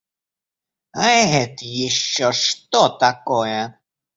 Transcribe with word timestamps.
А 0.93 1.07
это 1.11 1.63
еще 1.63 2.31
что 2.31 2.89
такое? 2.89 3.79